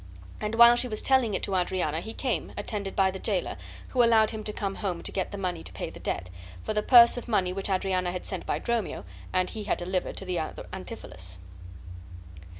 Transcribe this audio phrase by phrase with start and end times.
[0.39, 3.55] And while she was telling it to Adriana he came, attended by the jailer
[3.89, 6.31] (who allowed him to come home to get the money to pay the debt),
[6.63, 10.17] for the purse of money which Adriana had sent by Dromio and he had delivered
[10.17, 11.37] to the other Antipholus.